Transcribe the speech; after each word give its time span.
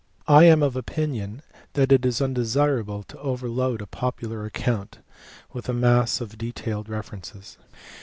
I 0.27 0.45
am 0.45 0.63
of 0.63 0.75
opinion 0.75 1.43
that 1.73 1.91
it 1.91 2.07
is 2.07 2.23
undesirable 2.23 3.03
to 3.03 3.19
overload 3.19 3.83
a 3.83 3.85
popular 3.85 4.45
account 4.45 4.97
with 5.53 5.69
a 5.69 5.73
mass 5.73 6.19
of 6.19 6.39
detailed 6.39 6.89
references. 6.89 7.59